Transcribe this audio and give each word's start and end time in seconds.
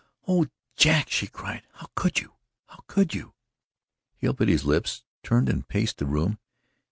"Oh, 0.27 0.47
Jack," 0.75 1.11
she 1.11 1.27
cried, 1.27 1.61
"how 1.73 1.85
could 1.93 2.19
you! 2.19 2.33
How 2.65 2.79
could 2.87 3.13
you!" 3.13 3.35
Hale 4.17 4.33
bit 4.33 4.47
his 4.47 4.65
lips, 4.65 5.03
turned 5.21 5.47
and 5.47 5.67
paced 5.67 5.99
the 5.99 6.07
room. 6.07 6.39